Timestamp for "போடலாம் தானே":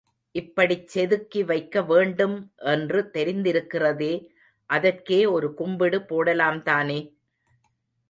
6.01-6.99